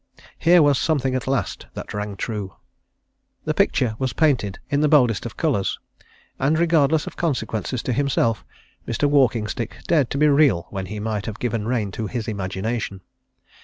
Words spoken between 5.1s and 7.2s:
of colours, and, regardless of